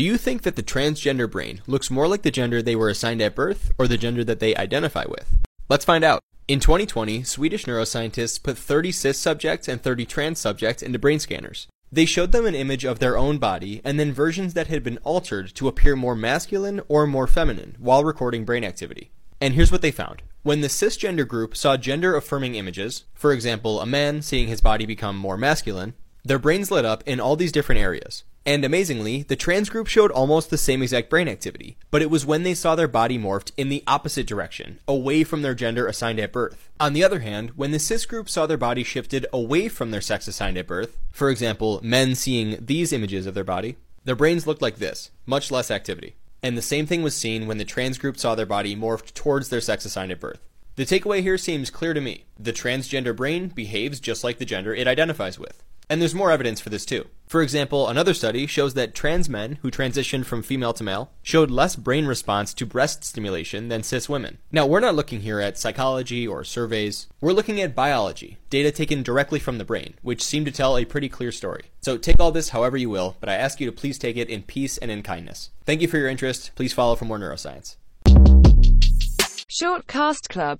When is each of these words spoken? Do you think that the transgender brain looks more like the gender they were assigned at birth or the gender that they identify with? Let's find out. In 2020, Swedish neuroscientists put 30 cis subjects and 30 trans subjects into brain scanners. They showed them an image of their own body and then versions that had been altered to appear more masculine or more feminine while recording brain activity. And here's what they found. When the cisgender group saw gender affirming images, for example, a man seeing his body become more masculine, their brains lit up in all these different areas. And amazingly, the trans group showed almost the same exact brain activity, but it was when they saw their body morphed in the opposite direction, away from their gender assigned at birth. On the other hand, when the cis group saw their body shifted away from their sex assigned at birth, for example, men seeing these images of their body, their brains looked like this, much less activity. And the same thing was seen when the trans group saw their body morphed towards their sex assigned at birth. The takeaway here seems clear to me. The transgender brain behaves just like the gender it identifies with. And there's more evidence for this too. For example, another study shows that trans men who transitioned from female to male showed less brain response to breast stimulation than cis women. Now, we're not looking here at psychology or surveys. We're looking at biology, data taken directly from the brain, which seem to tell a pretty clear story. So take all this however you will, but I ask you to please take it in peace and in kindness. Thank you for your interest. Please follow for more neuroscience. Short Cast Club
Do 0.00 0.06
you 0.06 0.16
think 0.16 0.44
that 0.44 0.56
the 0.56 0.62
transgender 0.62 1.30
brain 1.30 1.60
looks 1.66 1.90
more 1.90 2.08
like 2.08 2.22
the 2.22 2.30
gender 2.30 2.62
they 2.62 2.74
were 2.74 2.88
assigned 2.88 3.20
at 3.20 3.34
birth 3.34 3.70
or 3.76 3.86
the 3.86 3.98
gender 3.98 4.24
that 4.24 4.40
they 4.40 4.56
identify 4.56 5.04
with? 5.06 5.36
Let's 5.68 5.84
find 5.84 6.02
out. 6.02 6.22
In 6.48 6.58
2020, 6.58 7.22
Swedish 7.22 7.66
neuroscientists 7.66 8.42
put 8.42 8.56
30 8.56 8.92
cis 8.92 9.18
subjects 9.18 9.68
and 9.68 9.82
30 9.82 10.06
trans 10.06 10.38
subjects 10.38 10.82
into 10.82 10.98
brain 10.98 11.18
scanners. 11.18 11.66
They 11.92 12.06
showed 12.06 12.32
them 12.32 12.46
an 12.46 12.54
image 12.54 12.86
of 12.86 12.98
their 12.98 13.18
own 13.18 13.36
body 13.36 13.82
and 13.84 14.00
then 14.00 14.10
versions 14.10 14.54
that 14.54 14.68
had 14.68 14.82
been 14.82 14.96
altered 15.04 15.54
to 15.56 15.68
appear 15.68 15.96
more 15.96 16.16
masculine 16.16 16.80
or 16.88 17.06
more 17.06 17.26
feminine 17.26 17.76
while 17.78 18.02
recording 18.02 18.46
brain 18.46 18.64
activity. 18.64 19.10
And 19.38 19.52
here's 19.52 19.70
what 19.70 19.82
they 19.82 19.90
found. 19.90 20.22
When 20.42 20.62
the 20.62 20.68
cisgender 20.68 21.28
group 21.28 21.54
saw 21.54 21.76
gender 21.76 22.16
affirming 22.16 22.54
images, 22.54 23.04
for 23.12 23.34
example, 23.34 23.82
a 23.82 23.84
man 23.84 24.22
seeing 24.22 24.48
his 24.48 24.62
body 24.62 24.86
become 24.86 25.18
more 25.18 25.36
masculine, 25.36 25.92
their 26.24 26.38
brains 26.38 26.70
lit 26.70 26.86
up 26.86 27.02
in 27.04 27.20
all 27.20 27.36
these 27.36 27.52
different 27.52 27.82
areas. 27.82 28.24
And 28.46 28.64
amazingly, 28.64 29.22
the 29.22 29.36
trans 29.36 29.68
group 29.68 29.86
showed 29.86 30.10
almost 30.10 30.48
the 30.48 30.56
same 30.56 30.82
exact 30.82 31.10
brain 31.10 31.28
activity, 31.28 31.76
but 31.90 32.00
it 32.00 32.10
was 32.10 32.24
when 32.24 32.42
they 32.42 32.54
saw 32.54 32.74
their 32.74 32.88
body 32.88 33.18
morphed 33.18 33.52
in 33.56 33.68
the 33.68 33.84
opposite 33.86 34.26
direction, 34.26 34.78
away 34.88 35.24
from 35.24 35.42
their 35.42 35.54
gender 35.54 35.86
assigned 35.86 36.18
at 36.18 36.32
birth. 36.32 36.70
On 36.80 36.94
the 36.94 37.04
other 37.04 37.20
hand, 37.20 37.50
when 37.50 37.70
the 37.70 37.78
cis 37.78 38.06
group 38.06 38.30
saw 38.30 38.46
their 38.46 38.56
body 38.56 38.82
shifted 38.82 39.26
away 39.32 39.68
from 39.68 39.90
their 39.90 40.00
sex 40.00 40.26
assigned 40.26 40.56
at 40.56 40.66
birth, 40.66 40.96
for 41.12 41.28
example, 41.28 41.80
men 41.82 42.14
seeing 42.14 42.56
these 42.64 42.92
images 42.94 43.26
of 43.26 43.34
their 43.34 43.44
body, 43.44 43.76
their 44.04 44.16
brains 44.16 44.46
looked 44.46 44.62
like 44.62 44.76
this, 44.76 45.10
much 45.26 45.50
less 45.50 45.70
activity. 45.70 46.16
And 46.42 46.56
the 46.56 46.62
same 46.62 46.86
thing 46.86 47.02
was 47.02 47.14
seen 47.14 47.46
when 47.46 47.58
the 47.58 47.66
trans 47.66 47.98
group 47.98 48.18
saw 48.18 48.34
their 48.34 48.46
body 48.46 48.74
morphed 48.74 49.12
towards 49.12 49.50
their 49.50 49.60
sex 49.60 49.84
assigned 49.84 50.12
at 50.12 50.20
birth. 50.20 50.40
The 50.76 50.86
takeaway 50.86 51.20
here 51.20 51.36
seems 51.36 51.68
clear 51.68 51.92
to 51.92 52.00
me. 52.00 52.24
The 52.38 52.54
transgender 52.54 53.14
brain 53.14 53.48
behaves 53.48 54.00
just 54.00 54.24
like 54.24 54.38
the 54.38 54.46
gender 54.46 54.74
it 54.74 54.88
identifies 54.88 55.38
with. 55.38 55.62
And 55.90 56.00
there's 56.00 56.14
more 56.14 56.30
evidence 56.30 56.60
for 56.60 56.70
this 56.70 56.86
too. 56.86 57.08
For 57.26 57.42
example, 57.42 57.88
another 57.88 58.14
study 58.14 58.46
shows 58.46 58.74
that 58.74 58.94
trans 58.94 59.28
men 59.28 59.58
who 59.62 59.72
transitioned 59.72 60.24
from 60.24 60.40
female 60.40 60.72
to 60.74 60.84
male 60.84 61.10
showed 61.20 61.50
less 61.50 61.74
brain 61.74 62.06
response 62.06 62.54
to 62.54 62.64
breast 62.64 63.02
stimulation 63.02 63.68
than 63.68 63.82
cis 63.82 64.08
women. 64.08 64.38
Now, 64.52 64.66
we're 64.66 64.78
not 64.78 64.94
looking 64.94 65.22
here 65.22 65.40
at 65.40 65.58
psychology 65.58 66.28
or 66.28 66.44
surveys. 66.44 67.08
We're 67.20 67.32
looking 67.32 67.60
at 67.60 67.74
biology, 67.74 68.38
data 68.50 68.70
taken 68.70 69.02
directly 69.02 69.40
from 69.40 69.58
the 69.58 69.64
brain, 69.64 69.94
which 70.02 70.22
seem 70.22 70.44
to 70.44 70.52
tell 70.52 70.78
a 70.78 70.84
pretty 70.84 71.08
clear 71.08 71.32
story. 71.32 71.64
So 71.80 71.98
take 71.98 72.20
all 72.20 72.30
this 72.30 72.50
however 72.50 72.76
you 72.76 72.88
will, 72.88 73.16
but 73.18 73.28
I 73.28 73.34
ask 73.34 73.60
you 73.60 73.66
to 73.66 73.72
please 73.72 73.98
take 73.98 74.16
it 74.16 74.28
in 74.28 74.42
peace 74.42 74.78
and 74.78 74.92
in 74.92 75.02
kindness. 75.02 75.50
Thank 75.66 75.80
you 75.80 75.88
for 75.88 75.98
your 75.98 76.08
interest. 76.08 76.52
Please 76.54 76.72
follow 76.72 76.94
for 76.94 77.04
more 77.04 77.18
neuroscience. 77.18 77.74
Short 79.52 79.88
Cast 79.88 80.28
Club 80.28 80.58